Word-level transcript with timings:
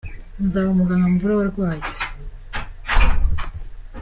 Nzaba 0.45 0.67
umuganga 0.71 1.05
mvure 1.13 1.31
abarwayi. 1.33 1.85